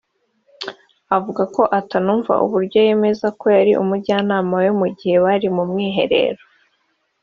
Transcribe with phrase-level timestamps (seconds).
[1.15, 6.43] avuga ko atanumva uburyo yemeza ko yari umujyanama we mu gihe bari mu mwiherero